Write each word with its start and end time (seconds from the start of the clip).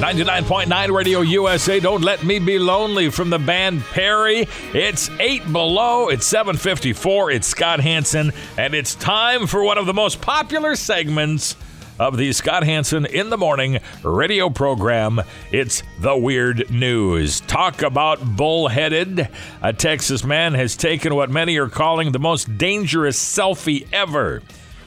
99.9 0.00 0.96
Radio 0.96 1.20
USA. 1.20 1.78
Don't 1.78 2.00
let 2.00 2.24
me 2.24 2.38
be 2.38 2.58
lonely 2.58 3.10
from 3.10 3.28
the 3.28 3.38
band 3.38 3.82
Perry. 3.82 4.48
It's 4.72 5.10
8 5.20 5.52
below. 5.52 6.08
It's 6.08 6.26
754. 6.26 7.32
It's 7.32 7.46
Scott 7.46 7.80
Hanson. 7.80 8.32
And 8.56 8.72
it's 8.72 8.94
time 8.94 9.46
for 9.46 9.62
one 9.62 9.76
of 9.76 9.84
the 9.84 9.92
most 9.92 10.22
popular 10.22 10.74
segments 10.74 11.54
of 11.98 12.16
the 12.16 12.32
Scott 12.32 12.64
Hanson 12.64 13.04
in 13.04 13.28
the 13.28 13.36
Morning 13.36 13.78
radio 14.02 14.48
program. 14.48 15.20
It's 15.52 15.82
the 15.98 16.16
Weird 16.16 16.70
News. 16.70 17.40
Talk 17.40 17.82
about 17.82 18.24
bullheaded. 18.36 19.28
A 19.60 19.74
Texas 19.74 20.24
man 20.24 20.54
has 20.54 20.76
taken 20.76 21.14
what 21.14 21.28
many 21.28 21.58
are 21.58 21.68
calling 21.68 22.12
the 22.12 22.18
most 22.18 22.56
dangerous 22.56 23.18
selfie 23.22 23.86
ever. 23.92 24.40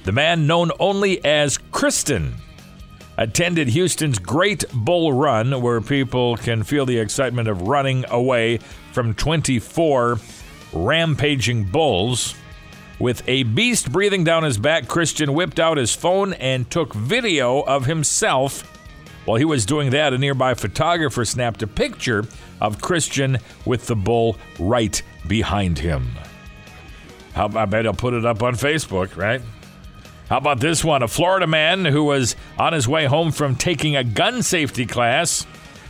The 0.05 0.11
man 0.11 0.47
known 0.47 0.71
only 0.79 1.23
as 1.23 1.59
Christian 1.71 2.33
attended 3.17 3.69
Houston's 3.69 4.19
Great 4.19 4.65
Bull 4.73 5.13
Run, 5.13 5.61
where 5.61 5.81
people 5.81 6.37
can 6.37 6.63
feel 6.63 6.85
the 6.85 6.97
excitement 6.97 7.47
of 7.47 7.63
running 7.63 8.05
away 8.09 8.57
from 8.91 9.13
24 9.13 10.19
rampaging 10.73 11.65
bulls. 11.65 12.35
With 12.99 13.23
a 13.27 13.43
beast 13.43 13.91
breathing 13.91 14.23
down 14.23 14.43
his 14.43 14.57
back, 14.57 14.87
Christian 14.87 15.33
whipped 15.33 15.59
out 15.59 15.77
his 15.77 15.93
phone 15.93 16.33
and 16.33 16.69
took 16.69 16.93
video 16.93 17.61
of 17.61 17.85
himself. 17.85 18.69
While 19.25 19.37
he 19.37 19.45
was 19.45 19.65
doing 19.65 19.91
that, 19.91 20.13
a 20.13 20.17
nearby 20.17 20.53
photographer 20.53 21.25
snapped 21.25 21.63
a 21.63 21.67
picture 21.67 22.25
of 22.61 22.81
Christian 22.81 23.39
with 23.65 23.87
the 23.87 23.95
bull 23.95 24.37
right 24.59 25.01
behind 25.27 25.79
him. 25.79 26.11
I 27.35 27.65
bet 27.65 27.85
he'll 27.85 27.93
put 27.93 28.13
it 28.13 28.25
up 28.25 28.43
on 28.43 28.53
Facebook, 28.55 29.17
right? 29.17 29.41
How 30.29 30.37
about 30.37 30.59
this 30.61 30.83
one? 30.83 31.03
A 31.03 31.07
Florida 31.07 31.47
man 31.47 31.85
who 31.85 32.03
was 32.03 32.35
on 32.57 32.73
his 32.73 32.87
way 32.87 33.05
home 33.05 33.31
from 33.31 33.55
taking 33.55 33.95
a 33.95 34.03
gun 34.03 34.41
safety 34.41 34.85
class 34.85 35.45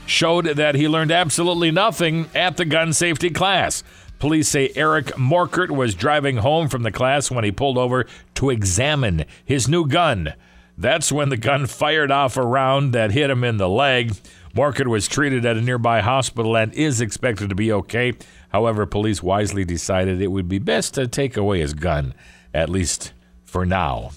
showed 0.05 0.45
that 0.45 0.75
he 0.75 0.87
learned 0.87 1.11
absolutely 1.11 1.71
nothing 1.71 2.27
at 2.33 2.57
the 2.57 2.65
gun 2.65 2.93
safety 2.93 3.29
class. 3.29 3.83
Police 4.19 4.47
say 4.47 4.71
Eric 4.75 5.07
Morkert 5.17 5.69
was 5.69 5.95
driving 5.95 6.37
home 6.37 6.67
from 6.67 6.83
the 6.83 6.91
class 6.91 7.29
when 7.29 7.43
he 7.43 7.51
pulled 7.51 7.77
over 7.77 8.05
to 8.35 8.49
examine 8.49 9.25
his 9.45 9.67
new 9.67 9.87
gun. 9.87 10.33
That's 10.77 11.11
when 11.11 11.29
the 11.29 11.37
gun 11.37 11.67
fired 11.67 12.11
off 12.11 12.35
a 12.35 12.45
round 12.45 12.93
that 12.93 13.11
hit 13.11 13.29
him 13.29 13.43
in 13.43 13.57
the 13.57 13.69
leg. 13.69 14.13
Morkert 14.55 14.87
was 14.87 15.07
treated 15.07 15.45
at 15.45 15.57
a 15.57 15.61
nearby 15.61 16.01
hospital 16.01 16.57
and 16.57 16.73
is 16.73 17.01
expected 17.01 17.49
to 17.49 17.55
be 17.55 17.71
okay. 17.71 18.13
However, 18.49 18.85
police 18.85 19.21
wisely 19.21 19.65
decided 19.65 20.21
it 20.21 20.31
would 20.31 20.47
be 20.47 20.59
best 20.59 20.93
to 20.95 21.07
take 21.07 21.37
away 21.37 21.59
his 21.59 21.73
gun, 21.73 22.13
at 22.53 22.69
least 22.69 23.13
for 23.43 23.65
now. 23.65 24.11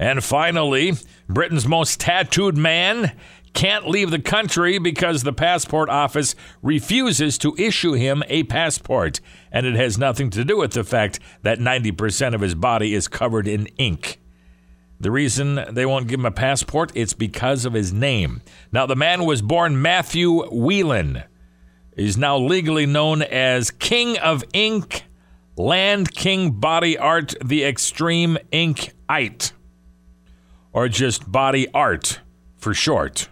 And 0.00 0.24
finally, 0.24 0.94
Britain's 1.28 1.68
most 1.68 2.00
tattooed 2.00 2.56
man 2.56 3.12
can't 3.52 3.86
leave 3.86 4.10
the 4.10 4.18
country 4.18 4.78
because 4.78 5.22
the 5.22 5.32
passport 5.32 5.90
office 5.90 6.34
refuses 6.62 7.36
to 7.36 7.54
issue 7.58 7.92
him 7.92 8.22
a 8.26 8.44
passport. 8.44 9.20
And 9.52 9.66
it 9.66 9.74
has 9.74 9.98
nothing 9.98 10.30
to 10.30 10.42
do 10.42 10.56
with 10.56 10.72
the 10.72 10.84
fact 10.84 11.20
that 11.42 11.58
90% 11.58 12.34
of 12.34 12.40
his 12.40 12.54
body 12.54 12.94
is 12.94 13.08
covered 13.08 13.46
in 13.46 13.66
ink. 13.76 14.18
The 14.98 15.10
reason 15.10 15.66
they 15.70 15.84
won't 15.84 16.08
give 16.08 16.20
him 16.20 16.26
a 16.26 16.30
passport, 16.30 16.92
it's 16.94 17.12
because 17.12 17.66
of 17.66 17.74
his 17.74 17.92
name. 17.92 18.40
Now, 18.72 18.86
the 18.86 18.96
man 18.96 19.26
was 19.26 19.42
born 19.42 19.82
Matthew 19.82 20.46
Whelan. 20.50 21.24
He's 21.94 22.16
now 22.16 22.38
legally 22.38 22.86
known 22.86 23.20
as 23.20 23.70
King 23.70 24.16
of 24.18 24.44
Ink, 24.54 25.04
Land 25.58 26.14
King 26.14 26.52
Body 26.52 26.96
Art, 26.96 27.34
the 27.44 27.64
Extreme 27.64 28.38
Ink 28.50 28.94
Ite 29.06 29.52
or 30.72 30.88
just 30.88 31.30
body 31.30 31.68
art 31.72 32.20
for 32.56 32.74
short. 32.74 33.28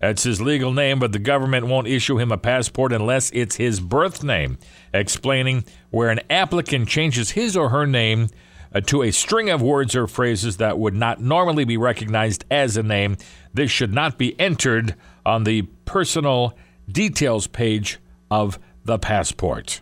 That's 0.00 0.24
his 0.24 0.40
legal 0.40 0.72
name, 0.72 0.98
but 0.98 1.12
the 1.12 1.20
government 1.20 1.68
won't 1.68 1.86
issue 1.86 2.18
him 2.18 2.32
a 2.32 2.36
passport 2.36 2.92
unless 2.92 3.30
it's 3.30 3.56
his 3.56 3.78
birth 3.78 4.24
name, 4.24 4.58
explaining 4.92 5.64
where 5.90 6.10
an 6.10 6.20
applicant 6.28 6.88
changes 6.88 7.30
his 7.30 7.56
or 7.56 7.68
her 7.68 7.86
name 7.86 8.28
uh, 8.74 8.80
to 8.80 9.02
a 9.02 9.12
string 9.12 9.48
of 9.48 9.62
words 9.62 9.94
or 9.94 10.08
phrases 10.08 10.56
that 10.56 10.76
would 10.76 10.94
not 10.94 11.20
normally 11.20 11.64
be 11.64 11.76
recognized 11.76 12.44
as 12.50 12.76
a 12.76 12.82
name. 12.82 13.16
This 13.54 13.70
should 13.70 13.94
not 13.94 14.18
be 14.18 14.38
entered 14.40 14.96
on 15.24 15.44
the 15.44 15.62
personal 15.84 16.56
details 16.90 17.46
page 17.46 17.98
of 18.28 18.58
the 18.84 18.98
passport. 18.98 19.80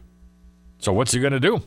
So, 0.80 0.92
what's 0.92 1.12
he 1.12 1.20
going 1.20 1.32
to 1.32 1.40
do? 1.40 1.62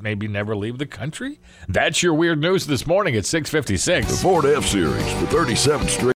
Maybe 0.00 0.28
never 0.28 0.56
leave 0.56 0.78
the 0.78 0.86
country? 0.86 1.40
That's 1.68 2.02
your 2.02 2.14
weird 2.14 2.40
news 2.40 2.66
this 2.66 2.86
morning 2.86 3.16
at 3.16 3.26
656. 3.26 4.10
The 4.10 4.16
Ford 4.22 4.44
F 4.44 4.66
Series 4.66 5.12
for 5.14 5.26
37 5.26 5.88
straight. 5.88 6.10